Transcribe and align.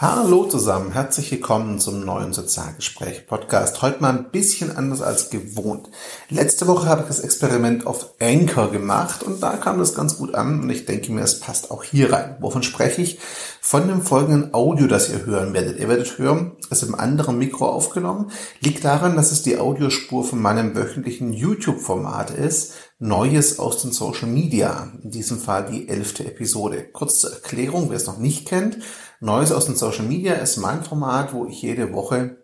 Hallo 0.00 0.44
zusammen, 0.44 0.92
herzlich 0.92 1.32
willkommen 1.32 1.80
zum 1.80 2.04
neuen 2.04 2.32
Sozialgespräch 2.32 3.26
Podcast. 3.26 3.82
Heute 3.82 4.00
mal 4.00 4.10
ein 4.10 4.30
bisschen 4.30 4.76
anders 4.76 5.02
als 5.02 5.28
gewohnt. 5.28 5.88
Letzte 6.28 6.68
Woche 6.68 6.86
habe 6.86 7.00
ich 7.00 7.08
das 7.08 7.18
Experiment 7.18 7.84
auf 7.84 8.14
Anchor 8.20 8.70
gemacht 8.70 9.24
und 9.24 9.42
da 9.42 9.56
kam 9.56 9.80
das 9.80 9.96
ganz 9.96 10.16
gut 10.18 10.36
an 10.36 10.60
und 10.60 10.70
ich 10.70 10.86
denke 10.86 11.10
mir, 11.10 11.22
es 11.22 11.40
passt 11.40 11.72
auch 11.72 11.82
hier 11.82 12.12
rein. 12.12 12.36
Wovon 12.38 12.62
spreche 12.62 13.02
ich? 13.02 13.18
Von 13.60 13.88
dem 13.88 14.02
folgenden 14.02 14.54
Audio, 14.54 14.86
das 14.86 15.10
ihr 15.10 15.26
hören 15.26 15.52
werdet. 15.52 15.80
Ihr 15.80 15.88
werdet 15.88 16.16
hören, 16.16 16.52
es 16.70 16.82
ist 16.82 16.88
im 16.88 16.94
anderen 16.94 17.36
Mikro 17.36 17.68
aufgenommen. 17.68 18.30
Liegt 18.60 18.84
daran, 18.84 19.16
dass 19.16 19.32
es 19.32 19.42
die 19.42 19.58
Audiospur 19.58 20.22
von 20.22 20.40
meinem 20.40 20.76
wöchentlichen 20.76 21.32
YouTube-Format 21.32 22.30
ist. 22.30 22.74
Neues 23.00 23.58
aus 23.58 23.82
den 23.82 23.90
Social 23.90 24.28
Media. 24.28 24.92
In 25.02 25.10
diesem 25.10 25.40
Fall 25.40 25.66
die 25.68 25.88
elfte 25.88 26.24
Episode. 26.24 26.84
Kurz 26.84 27.18
zur 27.18 27.32
Erklärung, 27.32 27.90
wer 27.90 27.96
es 27.96 28.06
noch 28.06 28.18
nicht 28.18 28.46
kennt. 28.46 28.78
Neues 29.20 29.50
aus 29.50 29.66
den 29.66 29.76
Social 29.76 30.04
Media 30.04 30.34
ist 30.34 30.58
mein 30.58 30.84
Format, 30.84 31.32
wo 31.32 31.46
ich 31.46 31.60
jede 31.60 31.92
Woche 31.92 32.38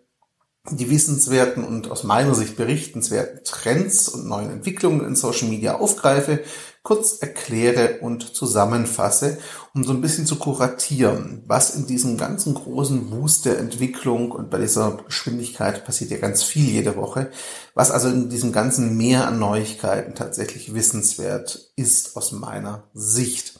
die 0.71 0.89
wissenswerten 0.89 1.63
und 1.63 1.91
aus 1.91 2.03
meiner 2.03 2.33
Sicht 2.33 2.57
berichtenswerten 2.57 3.41
Trends 3.43 4.09
und 4.09 4.27
neuen 4.27 4.49
Entwicklungen 4.49 5.05
in 5.05 5.15
Social 5.15 5.47
Media 5.47 5.75
aufgreife, 5.77 6.39
kurz 6.81 7.19
erkläre 7.19 7.99
und 8.01 8.35
zusammenfasse, 8.35 9.37
um 9.73 9.83
so 9.83 9.91
ein 9.91 10.01
bisschen 10.01 10.25
zu 10.25 10.37
kuratieren, 10.37 11.43
was 11.45 11.75
in 11.75 11.87
diesem 11.87 12.17
ganzen 12.17 12.55
großen 12.55 13.11
Wust 13.11 13.45
der 13.45 13.59
Entwicklung 13.59 14.31
und 14.31 14.49
bei 14.49 14.57
dieser 14.57 14.97
Geschwindigkeit 15.05 15.85
passiert 15.85 16.11
ja 16.11 16.17
ganz 16.17 16.43
viel 16.43 16.65
jede 16.65 16.95
Woche, 16.95 17.31
was 17.73 17.91
also 17.91 18.07
in 18.09 18.29
diesem 18.29 18.51
ganzen 18.51 18.97
Meer 18.97 19.27
an 19.27 19.39
Neuigkeiten 19.39 20.15
tatsächlich 20.15 20.73
wissenswert 20.73 21.71
ist 21.75 22.17
aus 22.17 22.31
meiner 22.31 22.83
Sicht. 22.93 23.59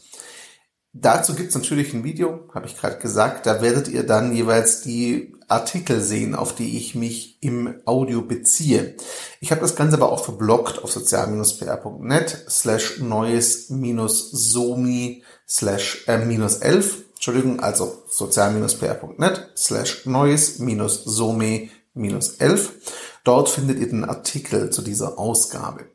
Dazu 0.98 1.36
gibt's 1.36 1.56
natürlich 1.56 1.94
ein 1.94 2.06
Video, 2.06 2.48
habe 2.54 2.68
ich 2.68 2.78
gerade 2.78 2.98
gesagt. 3.00 3.46
Da 3.46 3.62
werdet 3.62 3.90
ihr 3.90 4.04
dann 4.04 4.34
jeweils 4.34 4.82
die 4.82 5.34
Artikel 5.50 6.00
sehen, 6.00 6.36
auf 6.36 6.56
die 6.56 6.78
ich 6.78 6.96
mich 6.96 7.38
im 7.42 7.82
Audio 7.84 8.22
beziehe. 8.22 8.96
Ich 9.42 9.52
habe 9.52 9.60
das 9.60 9.76
Ganze 9.76 9.98
aber 9.98 10.10
auch 10.10 10.24
verblockt 10.24 10.82
auf 10.82 10.94
sozial-pr.net 10.94 12.46
slash 12.50 13.00
neues 13.00 13.70
minus 13.70 14.32
somi 14.32 15.24
slash 15.46 16.06
äh, 16.08 16.18
minus 16.18 16.58
11. 16.60 17.04
Entschuldigung, 17.16 17.60
also 17.60 18.04
sozial-pr.net 18.08 19.50
slash 19.58 20.06
neues 20.06 20.60
minus 21.96 22.36
somi 22.36 22.36
minus 22.36 22.36
11. 22.36 22.74
Dort 23.24 23.50
findet 23.50 23.80
ihr 23.80 23.90
den 23.90 24.06
Artikel 24.06 24.70
zu 24.70 24.84
dieser 24.84 25.18
Ausgabe. 25.18 25.86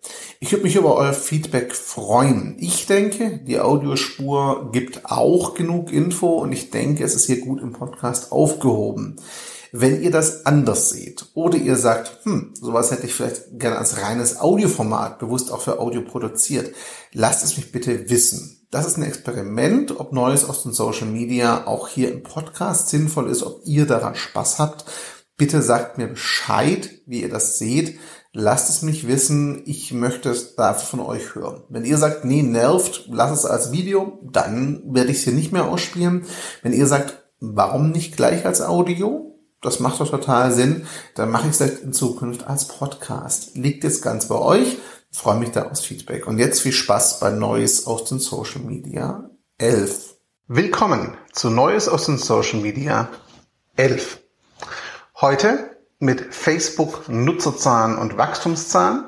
Ich 0.40 0.50
würde 0.50 0.64
mich 0.64 0.74
über 0.74 0.96
euer 0.96 1.12
Feedback 1.12 1.74
freuen. 1.74 2.56
Ich 2.58 2.86
denke, 2.86 3.38
die 3.38 3.60
Audiospur 3.60 4.72
gibt 4.72 5.04
auch 5.04 5.54
genug 5.54 5.92
Info 5.92 6.26
und 6.38 6.52
ich 6.52 6.70
denke, 6.70 7.04
es 7.04 7.14
ist 7.14 7.26
hier 7.26 7.40
gut 7.40 7.62
im 7.62 7.72
Podcast 7.72 8.32
aufgehoben. 8.32 9.16
Wenn 9.72 10.02
ihr 10.02 10.10
das 10.10 10.46
anders 10.46 10.90
seht 10.90 11.26
oder 11.34 11.56
ihr 11.56 11.76
sagt, 11.76 12.24
hm, 12.24 12.54
sowas 12.60 12.90
hätte 12.90 13.06
ich 13.06 13.14
vielleicht 13.14 13.56
gerne 13.56 13.78
als 13.78 14.02
reines 14.02 14.40
Audioformat, 14.40 15.20
bewusst 15.20 15.52
auch 15.52 15.60
für 15.60 15.78
Audio 15.78 16.02
produziert, 16.02 16.74
lasst 17.12 17.44
es 17.44 17.56
mich 17.56 17.70
bitte 17.70 18.10
wissen. 18.10 18.66
Das 18.72 18.86
ist 18.88 18.96
ein 18.96 19.04
Experiment, 19.04 20.00
ob 20.00 20.12
Neues 20.12 20.44
aus 20.44 20.64
den 20.64 20.72
Social 20.72 21.06
Media 21.06 21.68
auch 21.68 21.86
hier 21.86 22.10
im 22.10 22.24
Podcast 22.24 22.88
sinnvoll 22.88 23.30
ist, 23.30 23.44
ob 23.44 23.60
ihr 23.64 23.86
daran 23.86 24.16
Spaß 24.16 24.58
habt 24.58 24.84
Bitte 25.40 25.62
sagt 25.62 25.96
mir 25.96 26.06
Bescheid, 26.06 26.90
wie 27.06 27.22
ihr 27.22 27.30
das 27.30 27.56
seht. 27.56 27.98
Lasst 28.34 28.68
es 28.68 28.82
mich 28.82 29.08
wissen. 29.08 29.62
Ich 29.64 29.90
möchte 29.90 30.28
es 30.28 30.54
da 30.54 30.74
von 30.74 31.00
euch 31.00 31.34
hören. 31.34 31.62
Wenn 31.70 31.86
ihr 31.86 31.96
sagt, 31.96 32.26
nee, 32.26 32.42
nervt, 32.42 33.06
lass 33.10 33.30
es 33.30 33.46
als 33.46 33.72
Video, 33.72 34.20
dann 34.22 34.82
werde 34.84 35.10
ich 35.10 35.16
es 35.16 35.24
hier 35.24 35.32
nicht 35.32 35.50
mehr 35.50 35.64
ausspielen. 35.64 36.26
Wenn 36.60 36.74
ihr 36.74 36.86
sagt, 36.86 37.24
warum 37.40 37.90
nicht 37.90 38.18
gleich 38.18 38.44
als 38.44 38.60
Audio? 38.60 39.40
Das 39.62 39.80
macht 39.80 39.98
doch 40.02 40.10
total 40.10 40.52
Sinn. 40.52 40.86
Dann 41.14 41.30
mache 41.30 41.48
ich 41.48 41.58
es 41.58 41.80
in 41.80 41.94
Zukunft 41.94 42.46
als 42.46 42.68
Podcast. 42.68 43.56
Liegt 43.56 43.82
jetzt 43.82 44.02
ganz 44.02 44.28
bei 44.28 44.36
euch. 44.36 44.76
Ich 45.10 45.18
freue 45.18 45.38
mich 45.38 45.52
da 45.52 45.70
aufs 45.70 45.80
Feedback. 45.80 46.26
Und 46.26 46.36
jetzt 46.36 46.60
viel 46.60 46.72
Spaß 46.72 47.18
bei 47.18 47.30
Neues 47.30 47.86
aus 47.86 48.04
den 48.04 48.18
Social 48.18 48.60
Media 48.60 49.30
11. 49.56 50.16
Willkommen 50.48 51.16
zu 51.32 51.48
Neues 51.48 51.88
aus 51.88 52.04
den 52.04 52.18
Social 52.18 52.60
Media 52.60 53.08
11. 53.76 54.19
Heute 55.20 55.76
mit 55.98 56.34
Facebook 56.34 57.06
Nutzerzahlen 57.10 57.98
und 57.98 58.16
Wachstumszahlen, 58.16 59.04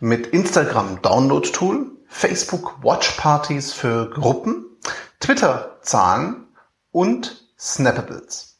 mit 0.00 0.28
Instagram 0.28 1.02
Download 1.02 1.46
Tool, 1.50 1.90
Facebook 2.08 2.82
Watch 2.82 3.10
Parties 3.18 3.74
für 3.74 4.08
Gruppen, 4.08 4.64
Twitter 5.20 5.76
Zahlen 5.82 6.46
und 6.92 7.46
Snappables. 7.58 8.56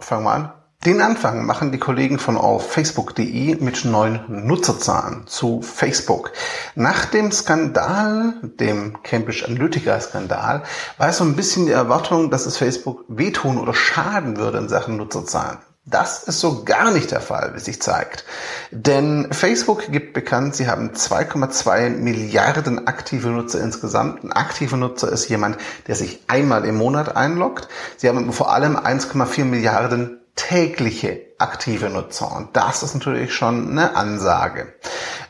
Fangen 0.00 0.24
wir 0.24 0.32
an. 0.32 0.52
Den 0.86 1.02
Anfang 1.02 1.44
machen 1.44 1.70
die 1.70 1.78
Kollegen 1.78 2.18
von 2.18 2.38
auf 2.38 2.72
Facebook.de 2.72 3.56
mit 3.56 3.84
neuen 3.84 4.46
Nutzerzahlen 4.46 5.26
zu 5.26 5.60
Facebook. 5.60 6.32
Nach 6.74 7.04
dem 7.04 7.30
Skandal, 7.30 8.36
dem 8.42 9.02
Cambridge 9.02 9.44
Analytica 9.46 10.00
Skandal, 10.00 10.62
war 10.96 11.08
es 11.10 11.18
so 11.18 11.24
ein 11.24 11.36
bisschen 11.36 11.66
die 11.66 11.72
Erwartung, 11.72 12.30
dass 12.30 12.46
es 12.46 12.56
Facebook 12.56 13.04
wehtun 13.08 13.58
oder 13.58 13.74
schaden 13.74 14.38
würde 14.38 14.56
in 14.56 14.70
Sachen 14.70 14.96
Nutzerzahlen. 14.96 15.58
Das 15.84 16.22
ist 16.22 16.38
so 16.38 16.62
gar 16.62 16.92
nicht 16.92 17.10
der 17.10 17.20
Fall, 17.20 17.54
wie 17.54 17.60
sich 17.60 17.82
zeigt. 17.82 18.24
Denn 18.70 19.32
Facebook 19.32 19.90
gibt 19.90 20.12
bekannt, 20.12 20.54
sie 20.54 20.68
haben 20.68 20.90
2,2 20.92 21.90
Milliarden 21.90 22.86
aktive 22.86 23.30
Nutzer 23.30 23.60
insgesamt. 23.60 24.22
Ein 24.22 24.30
aktiver 24.32 24.76
Nutzer 24.76 25.10
ist 25.10 25.28
jemand, 25.28 25.58
der 25.88 25.96
sich 25.96 26.20
einmal 26.28 26.64
im 26.66 26.76
Monat 26.76 27.16
einloggt. 27.16 27.66
Sie 27.96 28.08
haben 28.08 28.32
vor 28.32 28.52
allem 28.52 28.76
1,4 28.76 29.44
Milliarden 29.44 30.20
tägliche 30.36 31.20
aktive 31.38 31.90
Nutzer. 31.90 32.30
Und 32.34 32.56
das 32.56 32.84
ist 32.84 32.94
natürlich 32.94 33.34
schon 33.34 33.70
eine 33.72 33.96
Ansage. 33.96 34.72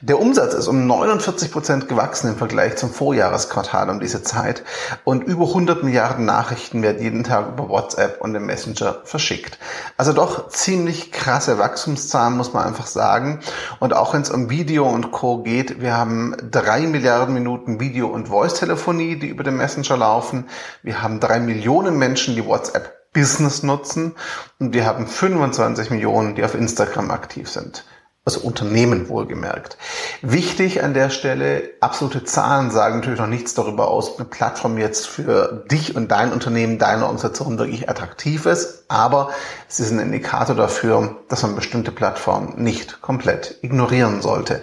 Der 0.04 0.18
Umsatz 0.18 0.52
ist 0.54 0.66
um 0.66 0.88
49 0.88 1.52
Prozent 1.52 1.88
gewachsen 1.88 2.30
im 2.30 2.36
Vergleich 2.36 2.74
zum 2.74 2.90
Vorjahresquartal 2.90 3.88
um 3.88 4.00
diese 4.00 4.24
Zeit 4.24 4.64
und 5.04 5.22
über 5.22 5.46
100 5.46 5.84
Milliarden 5.84 6.24
Nachrichten 6.24 6.82
werden 6.82 7.00
jeden 7.00 7.22
Tag 7.22 7.50
über 7.50 7.68
WhatsApp 7.68 8.20
und 8.20 8.32
den 8.32 8.44
Messenger 8.44 9.02
verschickt. 9.04 9.60
Also 9.96 10.12
doch 10.12 10.48
ziemlich 10.48 11.12
krasse 11.12 11.60
Wachstumszahlen, 11.60 12.36
muss 12.36 12.52
man 12.52 12.66
einfach 12.66 12.88
sagen. 12.88 13.38
Und 13.78 13.94
auch 13.94 14.12
wenn 14.12 14.22
es 14.22 14.30
um 14.30 14.50
Video 14.50 14.88
und 14.88 15.12
Co. 15.12 15.44
geht, 15.44 15.80
wir 15.80 15.96
haben 15.96 16.34
drei 16.50 16.80
Milliarden 16.80 17.32
Minuten 17.32 17.78
Video- 17.78 18.08
und 18.08 18.26
Voice-Telefonie, 18.26 19.20
die 19.20 19.28
über 19.28 19.44
den 19.44 19.56
Messenger 19.56 19.96
laufen. 19.96 20.48
Wir 20.82 21.00
haben 21.00 21.20
drei 21.20 21.38
Millionen 21.38 21.96
Menschen, 21.96 22.34
die 22.34 22.44
WhatsApp 22.44 22.90
Business 23.12 23.62
nutzen 23.62 24.16
und 24.58 24.74
wir 24.74 24.84
haben 24.84 25.06
25 25.06 25.90
Millionen, 25.90 26.34
die 26.34 26.42
auf 26.42 26.56
Instagram 26.56 27.12
aktiv 27.12 27.48
sind 27.48 27.84
also 28.25 28.41
Unternehmen 28.41 29.09
wohlgemerkt. 29.09 29.77
Wichtig 30.21 30.83
an 30.83 30.94
der 30.94 31.10
Stelle, 31.10 31.71
absolute 31.81 32.22
Zahlen 32.22 32.71
sagen 32.71 32.97
natürlich 32.97 33.19
noch 33.19 33.27
nichts 33.27 33.55
darüber 33.55 33.88
aus, 33.88 34.10
ob 34.10 34.21
eine 34.21 34.28
Plattform 34.28 34.78
jetzt 34.78 35.09
für 35.09 35.65
dich 35.71 35.97
und 35.97 36.12
dein 36.12 36.32
Unternehmen, 36.32 36.78
deine 36.78 37.05
Organisation 37.05 37.59
wirklich 37.59 37.88
attraktiv 37.88 38.47
ist, 38.47 38.84
aber 38.87 39.31
es 39.69 39.81
ist 39.81 39.91
ein 39.91 39.99
Indikator 39.99 40.55
dafür, 40.55 41.16
dass 41.28 41.43
man 41.43 41.56
bestimmte 41.56 41.91
Plattformen 41.91 42.62
nicht 42.62 43.00
komplett 43.03 43.59
ignorieren 43.62 44.22
sollte. 44.22 44.62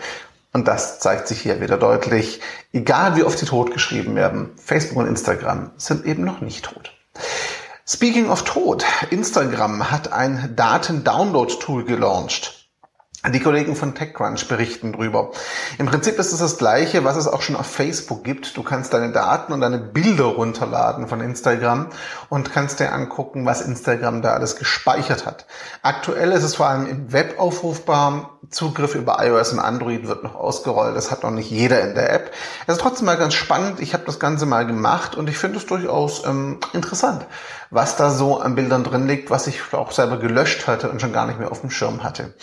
Und 0.54 0.68
das 0.68 1.00
zeigt 1.00 1.28
sich 1.28 1.42
hier 1.42 1.62
wieder 1.62 1.78
deutlich. 1.78 2.42
Egal 2.72 3.16
wie 3.16 3.24
oft 3.24 3.38
sie 3.38 3.46
tot 3.46 3.72
geschrieben 3.72 4.16
werden, 4.16 4.52
Facebook 4.56 4.98
und 4.98 5.08
Instagram 5.08 5.72
sind 5.78 6.06
eben 6.06 6.24
noch 6.24 6.42
nicht 6.42 6.66
tot. 6.66 6.92
Speaking 7.86 8.30
of 8.30 8.44
tot, 8.44 8.86
Instagram 9.10 9.92
hat 9.92 10.14
ein 10.14 10.54
Daten-Download-Tool 10.56 11.86
gelauncht. 11.86 12.59
Die 13.28 13.42
Kollegen 13.42 13.76
von 13.76 13.96
TechCrunch 13.96 14.48
berichten 14.48 14.94
drüber. 14.94 15.32
Im 15.78 15.88
Prinzip 15.88 16.18
ist 16.20 16.32
es 16.32 16.40
das 16.40 16.58
Gleiche, 16.58 17.04
was 17.04 17.18
es 17.18 17.28
auch 17.28 17.42
schon 17.42 17.58
auf 17.58 17.66
Facebook 17.66 18.24
gibt. 18.24 18.56
Du 18.56 18.64
kannst 18.64 18.94
deine 18.94 19.12
Daten 19.12 19.52
und 19.52 19.60
deine 19.60 19.78
Bilder 19.78 20.24
runterladen 20.24 21.06
von 21.10 21.20
Instagram 21.20 21.88
und 22.30 22.54
kannst 22.54 22.80
dir 22.80 22.94
angucken, 22.94 23.46
was 23.46 23.60
Instagram 23.60 24.22
da 24.22 24.32
alles 24.32 24.56
gespeichert 24.56 25.26
hat. 25.26 25.48
Aktuell 25.82 26.32
ist 26.32 26.44
es 26.44 26.56
vor 26.56 26.68
allem 26.68 26.88
im 26.88 27.12
Web 27.12 27.40
aufrufbar. 27.40 28.38
Zugriff 28.50 28.96
über 28.96 29.18
iOS 29.24 29.52
und 29.52 29.60
Android 29.60 30.08
wird 30.08 30.24
noch 30.24 30.36
ausgerollt. 30.36 30.96
Das 30.96 31.12
hat 31.12 31.24
noch 31.24 31.32
nicht 31.32 31.52
jeder 31.52 31.82
in 31.82 31.96
der 31.96 32.12
App. 32.14 32.32
Es 32.66 32.78
ist 32.78 32.82
trotzdem 32.82 33.06
mal 33.06 33.18
ganz 33.18 33.34
spannend. 33.34 33.82
Ich 33.82 33.94
habe 33.94 34.06
das 34.06 34.20
Ganze 34.20 34.46
mal 34.46 34.66
gemacht 34.66 35.16
und 35.16 35.30
ich 35.30 35.38
finde 35.38 35.58
es 35.58 35.66
durchaus 35.66 36.26
ähm, 36.26 36.60
interessant, 36.74 37.26
was 37.70 37.98
da 37.98 38.10
so 38.10 38.40
an 38.40 38.56
Bildern 38.56 38.84
drin 38.86 39.08
liegt, 39.08 39.30
was 39.30 39.46
ich 39.48 39.62
auch 39.74 39.92
selber 39.92 40.18
gelöscht 40.18 40.68
hatte 40.68 40.90
und 40.90 41.02
schon 41.02 41.14
gar 41.14 41.28
nicht 41.28 41.38
mehr 41.38 41.52
auf 41.52 41.62
dem 41.62 41.70
Schirm 41.70 42.02
hatte. 42.04 42.34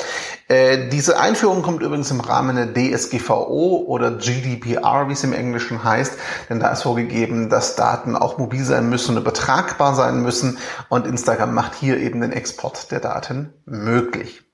Äh, 0.48 0.65
diese 0.88 1.18
Einführung 1.18 1.62
kommt 1.62 1.82
übrigens 1.82 2.10
im 2.10 2.20
Rahmen 2.20 2.56
der 2.56 2.72
DSGVO 2.72 3.84
oder 3.86 4.12
GDPR, 4.12 5.08
wie 5.08 5.12
es 5.12 5.24
im 5.24 5.32
Englischen 5.32 5.84
heißt, 5.84 6.14
denn 6.48 6.60
da 6.60 6.70
ist 6.70 6.82
vorgegeben, 6.82 7.50
dass 7.50 7.76
Daten 7.76 8.16
auch 8.16 8.38
mobil 8.38 8.64
sein 8.64 8.88
müssen 8.88 9.16
und 9.16 9.22
übertragbar 9.22 9.94
sein 9.94 10.22
müssen 10.22 10.58
und 10.88 11.06
Instagram 11.06 11.52
macht 11.52 11.74
hier 11.74 11.98
eben 11.98 12.20
den 12.20 12.32
Export 12.32 12.90
der 12.90 13.00
Daten 13.00 13.52
möglich. 13.64 14.45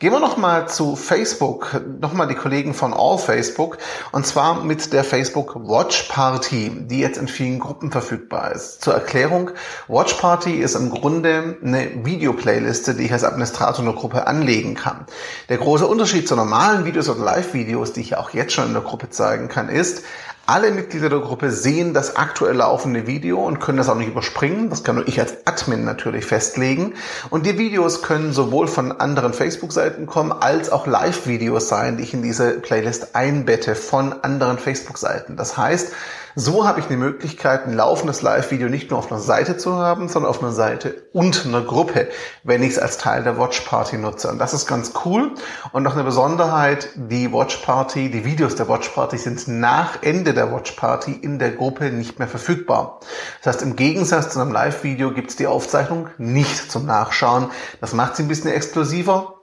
Gehen 0.00 0.12
wir 0.12 0.18
nochmal 0.18 0.68
zu 0.68 0.96
Facebook, 0.96 1.80
nochmal 2.00 2.26
die 2.26 2.34
Kollegen 2.34 2.74
von 2.74 2.92
All 2.92 3.18
Facebook, 3.18 3.78
und 4.10 4.26
zwar 4.26 4.64
mit 4.64 4.92
der 4.92 5.04
Facebook 5.04 5.54
Watch 5.54 6.08
Party, 6.08 6.72
die 6.74 6.98
jetzt 6.98 7.18
in 7.18 7.28
vielen 7.28 7.60
Gruppen 7.60 7.92
verfügbar 7.92 8.50
ist. 8.50 8.82
Zur 8.82 8.94
Erklärung, 8.94 9.52
Watch 9.86 10.14
Party 10.14 10.54
ist 10.54 10.74
im 10.74 10.90
Grunde 10.90 11.56
eine 11.64 12.04
Videoplayliste, 12.04 12.94
die 12.94 13.04
ich 13.04 13.12
als 13.12 13.22
Administrator 13.22 13.84
einer 13.84 13.94
Gruppe 13.94 14.26
anlegen 14.26 14.74
kann. 14.74 15.06
Der 15.48 15.58
große 15.58 15.86
Unterschied 15.86 16.26
zu 16.26 16.34
normalen 16.34 16.84
Videos 16.84 17.08
oder 17.08 17.24
Live-Videos, 17.24 17.92
die 17.92 18.00
ich 18.00 18.16
auch 18.16 18.30
jetzt 18.30 18.52
schon 18.52 18.66
in 18.66 18.72
der 18.72 18.82
Gruppe 18.82 19.10
zeigen 19.10 19.46
kann, 19.46 19.68
ist, 19.68 20.02
alle 20.46 20.70
Mitglieder 20.70 21.08
der 21.08 21.20
Gruppe 21.20 21.50
sehen 21.50 21.94
das 21.94 22.16
aktuell 22.16 22.56
laufende 22.56 23.06
Video 23.06 23.44
und 23.44 23.60
können 23.60 23.78
das 23.78 23.88
auch 23.88 23.94
nicht 23.96 24.08
überspringen. 24.08 24.70
Das 24.70 24.84
kann 24.84 24.96
nur 24.96 25.08
ich 25.08 25.18
als 25.18 25.46
Admin 25.46 25.84
natürlich 25.84 26.26
festlegen. 26.26 26.94
Und 27.30 27.46
die 27.46 27.58
Videos 27.58 28.02
können 28.02 28.32
sowohl 28.32 28.68
von 28.68 28.92
anderen 28.92 29.32
Facebook-Seiten 29.32 30.06
kommen, 30.06 30.32
als 30.32 30.70
auch 30.70 30.86
Live-Videos 30.86 31.68
sein, 31.68 31.96
die 31.96 32.02
ich 32.02 32.14
in 32.14 32.22
diese 32.22 32.60
Playlist 32.60 33.14
einbette 33.14 33.74
von 33.74 34.12
anderen 34.22 34.58
Facebook-Seiten. 34.58 35.36
Das 35.36 35.56
heißt, 35.56 35.92
so 36.36 36.66
habe 36.66 36.80
ich 36.80 36.86
die 36.86 36.96
Möglichkeit, 36.96 37.66
ein 37.66 37.74
laufendes 37.74 38.22
Live-Video 38.22 38.68
nicht 38.68 38.90
nur 38.90 38.98
auf 38.98 39.10
einer 39.10 39.20
Seite 39.20 39.56
zu 39.56 39.76
haben, 39.76 40.08
sondern 40.08 40.30
auf 40.30 40.42
einer 40.42 40.52
Seite 40.52 41.06
und 41.12 41.46
einer 41.46 41.62
Gruppe, 41.62 42.08
wenn 42.42 42.62
ich 42.62 42.72
es 42.72 42.78
als 42.78 42.98
Teil 42.98 43.22
der 43.22 43.38
Watch 43.38 43.60
Party 43.60 43.98
nutze. 43.98 44.28
Und 44.30 44.38
das 44.38 44.52
ist 44.52 44.66
ganz 44.66 44.92
cool. 45.04 45.32
Und 45.72 45.84
noch 45.84 45.94
eine 45.94 46.02
Besonderheit, 46.02 46.88
die 46.96 47.32
Watch 47.32 47.58
Party, 47.58 48.10
die 48.10 48.24
Videos 48.24 48.56
der 48.56 48.68
Watch 48.68 48.88
Party 48.88 49.16
sind 49.16 49.46
nach 49.46 50.02
Ende 50.02 50.34
der 50.34 50.52
Watch 50.52 50.72
Party 50.72 51.12
in 51.12 51.38
der 51.38 51.52
Gruppe 51.52 51.90
nicht 51.90 52.18
mehr 52.18 52.28
verfügbar. 52.28 53.00
Das 53.42 53.54
heißt, 53.54 53.62
im 53.62 53.76
Gegensatz 53.76 54.32
zu 54.32 54.40
einem 54.40 54.52
Live-Video 54.52 55.12
gibt 55.12 55.30
es 55.30 55.36
die 55.36 55.46
Aufzeichnung 55.46 56.08
nicht 56.18 56.70
zum 56.70 56.84
Nachschauen. 56.86 57.50
Das 57.80 57.92
macht 57.92 58.16
sie 58.16 58.24
ein 58.24 58.28
bisschen 58.28 58.50
exklusiver 58.50 59.34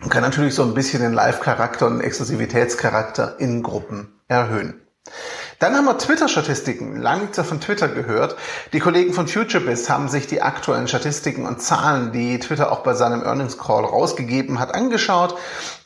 und 0.00 0.10
kann 0.10 0.22
natürlich 0.22 0.54
so 0.54 0.62
ein 0.62 0.74
bisschen 0.74 1.02
den 1.02 1.12
Live-Charakter 1.12 1.86
und 1.86 2.00
Exklusivitätscharakter 2.00 3.40
in 3.40 3.64
Gruppen 3.64 4.20
erhöhen. 4.28 4.80
Dann 5.58 5.74
haben 5.74 5.86
wir 5.86 5.98
Twitter-Statistiken. 5.98 7.00
Lange 7.00 7.22
nichts 7.22 7.40
von 7.40 7.60
Twitter 7.60 7.88
gehört. 7.88 8.36
Die 8.72 8.78
Kollegen 8.78 9.12
von 9.12 9.26
FutureBiz 9.26 9.90
haben 9.90 10.08
sich 10.08 10.28
die 10.28 10.40
aktuellen 10.40 10.86
Statistiken 10.86 11.46
und 11.46 11.60
Zahlen, 11.60 12.12
die 12.12 12.38
Twitter 12.38 12.70
auch 12.70 12.84
bei 12.84 12.94
seinem 12.94 13.24
Earnings 13.24 13.58
Call 13.58 13.84
rausgegeben 13.84 14.60
hat, 14.60 14.72
angeschaut. 14.72 15.36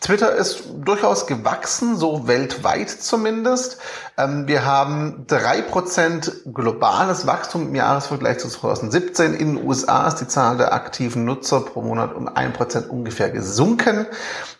Twitter 0.00 0.34
ist 0.34 0.64
durchaus 0.84 1.26
gewachsen, 1.26 1.96
so 1.96 2.28
weltweit 2.28 2.90
zumindest. 2.90 3.78
Ähm, 4.18 4.46
wir 4.46 4.64
haben 4.66 5.24
drei 5.26 5.62
Prozent 5.62 6.32
globales 6.52 7.26
Wachstum 7.26 7.68
im 7.68 7.74
Jahresvergleich 7.74 8.38
zu 8.38 8.48
2017. 8.48 9.34
In 9.34 9.56
den 9.56 9.66
USA 9.66 10.06
ist 10.06 10.16
die 10.16 10.28
Zahl 10.28 10.58
der 10.58 10.74
aktiven 10.74 11.24
Nutzer 11.24 11.60
pro 11.60 11.80
Monat 11.80 12.14
um 12.14 12.28
ein 12.28 12.52
Prozent 12.52 12.90
ungefähr 12.90 13.30
gesunken. 13.30 14.06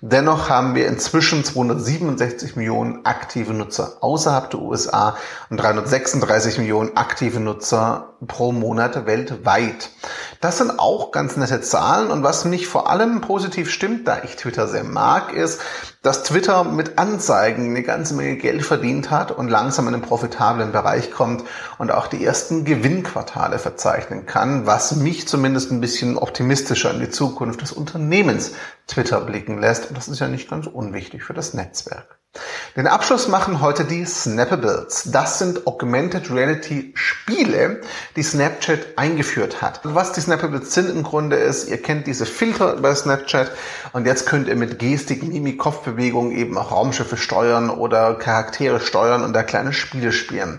Dennoch 0.01 0.49
haben 0.49 0.75
wir 0.75 0.87
inzwischen 0.87 1.45
267 1.45 2.57
Millionen 2.57 3.05
aktive 3.05 3.53
Nutzer 3.53 3.99
außerhalb 4.01 4.51
der 4.51 4.61
USA 4.61 5.17
und 5.51 5.59
336 5.59 6.59
Millionen 6.59 6.97
aktive 6.97 7.39
Nutzer 7.39 8.15
pro 8.27 8.53
Monat 8.53 9.07
weltweit. 9.07 9.91
Das 10.41 10.59
sind 10.59 10.79
auch 10.79 11.13
ganz 11.13 11.37
nette 11.37 11.61
Zahlen 11.61 12.11
und 12.11 12.23
was 12.23 12.45
mich 12.45 12.67
vor 12.67 12.89
allem 12.89 13.21
positiv 13.21 13.71
stimmt, 13.71 14.09
da 14.09 14.23
ich 14.25 14.37
Twitter 14.37 14.67
sehr 14.67 14.85
mag, 14.85 15.33
ist, 15.33 15.61
dass 16.03 16.25
Twitter 16.25 16.65
mit 16.65 16.99
Anzeigen 16.99 17.71
eine 17.71 17.83
ganze 17.83 18.15
Menge 18.15 18.37
Geld 18.37 18.65
verdient 18.65 19.11
hat 19.11 19.31
und 19.31 19.49
langsam 19.49 19.87
in 19.87 19.93
den 19.93 20.03
profitablen 20.03 20.73
Bereich 20.73 21.13
kommt 21.13 21.45
und 21.79 21.93
auch 21.93 22.09
die 22.09 22.25
ersten 22.25 22.65
Gewinnquartale 22.65 23.61
verzeichnen 23.61 24.27
kann, 24.27 24.67
was 24.67 24.97
mich 24.97 25.29
zumindest 25.29 25.71
ein 25.71 25.81
bisschen 25.81 26.19
optimistischer 26.19 26.93
in 26.93 27.01
die 27.01 27.11
Zukunft 27.11 27.63
des 27.63 27.73
Unternehmens 27.73 28.53
Twitter 28.89 29.21
blicken 29.21 29.61
lässt. 29.61 29.89
Und 29.89 29.97
das 29.97 30.09
ist 30.09 30.19
ja 30.19 30.27
nicht 30.27 30.51
ganz 30.51 30.67
unwichtig 30.67 31.23
für 31.23 31.35
das 31.35 31.55
Netzwerk. 31.55 32.22
Den 32.77 32.87
Abschluss 32.87 33.29
machen 33.29 33.61
heute 33.61 33.85
die 33.85 34.07
Snappables. 34.07 35.11
Das 35.13 35.39
sind 35.39 35.67
Augmented 35.67 36.31
Reality 36.31 36.93
Spiele, 36.95 37.83
die 38.17 38.23
Snapchat 38.23 38.97
eingeführt 38.97 39.61
hat. 39.61 39.81
Was 39.83 40.13
die 40.13 40.23
Snappables 40.23 40.73
sind 40.73 40.89
im 40.89 41.03
Grunde 41.03 41.37
ist, 41.37 41.69
ihr 41.69 41.83
kennt 41.83 42.07
diese 42.07 42.25
Filter 42.25 42.77
bei 42.77 42.95
Snapchat 42.95 43.51
und 43.93 44.07
jetzt 44.07 44.27
könnt 44.27 44.49
ihr 44.49 44.57
mit 44.57 44.79
Gestik, 44.79 45.23
Mimik, 45.23 45.59
Kopfbewegungen 45.59 46.33
eben 46.33 46.57
auch 46.57 46.73
Raumschiffe 46.73 47.19
steuern 47.19 47.69
oder 47.69 48.15
Charaktere 48.15 48.81
steuern 48.81 49.23
und 49.23 49.35
da 49.35 49.43
kleine 49.43 49.75
Spiele 49.75 50.13
spielen. 50.13 50.59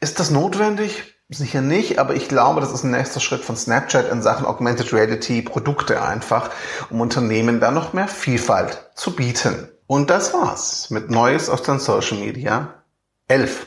Ist 0.00 0.20
das 0.20 0.30
notwendig? 0.30 1.14
Sicher 1.30 1.62
nicht, 1.62 1.98
aber 1.98 2.14
ich 2.14 2.28
glaube, 2.28 2.60
das 2.60 2.70
ist 2.70 2.84
ein 2.84 2.90
nächster 2.90 3.20
Schritt 3.20 3.42
von 3.42 3.56
Snapchat 3.56 4.12
in 4.12 4.20
Sachen 4.20 4.44
Augmented 4.44 4.92
Reality 4.92 5.40
Produkte 5.40 6.02
einfach, 6.02 6.50
um 6.90 7.00
Unternehmen 7.00 7.60
da 7.60 7.70
noch 7.70 7.94
mehr 7.94 8.08
Vielfalt 8.08 8.90
zu 8.94 9.16
bieten. 9.16 9.70
Und 9.86 10.08
das 10.08 10.32
war's 10.32 10.88
mit 10.88 11.10
Neues 11.10 11.50
aus 11.50 11.62
den 11.62 11.78
Social 11.78 12.18
Media 12.18 12.82
11. 13.28 13.66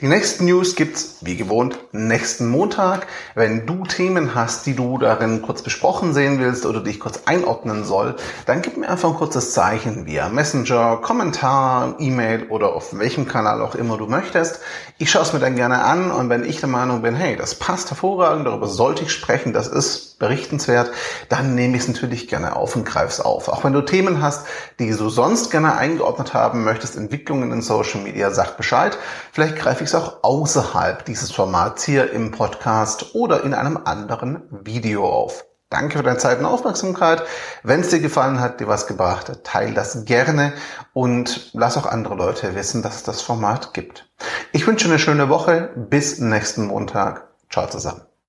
Die 0.00 0.06
nächsten 0.06 0.44
News 0.44 0.76
gibt's 0.76 1.16
wie 1.22 1.36
gewohnt 1.36 1.76
nächsten 1.90 2.48
Montag. 2.48 3.08
Wenn 3.34 3.66
du 3.66 3.84
Themen 3.84 4.36
hast, 4.36 4.64
die 4.66 4.74
du 4.74 4.96
darin 4.96 5.42
kurz 5.42 5.62
besprochen 5.62 6.14
sehen 6.14 6.38
willst 6.38 6.66
oder 6.66 6.80
dich 6.80 7.00
kurz 7.00 7.22
einordnen 7.26 7.84
soll, 7.84 8.14
dann 8.46 8.62
gib 8.62 8.76
mir 8.76 8.88
einfach 8.88 9.10
ein 9.10 9.16
kurzes 9.16 9.52
Zeichen 9.52 10.06
via 10.06 10.28
Messenger, 10.28 10.98
Kommentar, 10.98 11.96
E-Mail 11.98 12.46
oder 12.48 12.72
auf 12.74 12.96
welchem 12.96 13.26
Kanal 13.26 13.60
auch 13.60 13.74
immer 13.74 13.98
du 13.98 14.06
möchtest. 14.06 14.60
Ich 14.98 15.10
schaue 15.10 15.22
es 15.22 15.32
mir 15.32 15.40
dann 15.40 15.56
gerne 15.56 15.82
an 15.82 16.12
und 16.12 16.30
wenn 16.30 16.44
ich 16.44 16.60
der 16.60 16.68
Meinung 16.68 17.02
bin, 17.02 17.16
hey, 17.16 17.36
das 17.36 17.56
passt 17.56 17.90
hervorragend, 17.90 18.46
darüber 18.46 18.68
sollte 18.68 19.02
ich 19.02 19.12
sprechen, 19.12 19.52
das 19.52 19.66
ist 19.66 20.09
berichtenswert, 20.20 20.92
dann 21.28 21.56
nehme 21.56 21.76
ich 21.76 21.82
es 21.82 21.88
natürlich 21.88 22.28
gerne 22.28 22.54
auf 22.54 22.76
und 22.76 22.84
greife 22.84 23.08
es 23.08 23.20
auf. 23.20 23.48
Auch 23.48 23.64
wenn 23.64 23.72
du 23.72 23.82
Themen 23.82 24.22
hast, 24.22 24.46
die 24.78 24.90
du 24.90 25.08
sonst 25.08 25.50
gerne 25.50 25.74
eingeordnet 25.74 26.32
haben 26.32 26.62
möchtest, 26.62 26.96
Entwicklungen 26.96 27.50
in 27.50 27.62
Social 27.62 28.00
Media, 28.00 28.30
sag 28.30 28.56
Bescheid. 28.56 28.96
Vielleicht 29.32 29.56
greife 29.56 29.82
ich 29.82 29.90
es 29.90 29.96
auch 29.96 30.22
außerhalb 30.22 31.04
dieses 31.04 31.32
Formats 31.32 31.82
hier 31.82 32.12
im 32.12 32.30
Podcast 32.30 33.16
oder 33.16 33.42
in 33.42 33.54
einem 33.54 33.80
anderen 33.84 34.42
Video 34.50 35.08
auf. 35.08 35.44
Danke 35.70 35.98
für 35.98 36.02
deine 36.02 36.18
Zeit 36.18 36.40
und 36.40 36.46
Aufmerksamkeit. 36.46 37.22
Wenn 37.62 37.80
es 37.80 37.90
dir 37.90 38.00
gefallen 38.00 38.40
hat, 38.40 38.58
dir 38.58 38.66
was 38.66 38.88
gebracht 38.88 39.28
hat, 39.28 39.44
teile 39.44 39.72
das 39.72 40.04
gerne 40.04 40.52
und 40.92 41.50
lass 41.54 41.76
auch 41.76 41.86
andere 41.86 42.16
Leute 42.16 42.56
wissen, 42.56 42.82
dass 42.82 42.96
es 42.96 43.02
das 43.04 43.22
Format 43.22 43.72
gibt. 43.72 44.10
Ich 44.52 44.66
wünsche 44.66 44.88
eine 44.88 44.98
schöne 44.98 45.28
Woche. 45.28 45.70
Bis 45.76 46.18
nächsten 46.18 46.66
Montag. 46.66 47.28
Ciao 47.48 47.68
zusammen. 47.68 48.09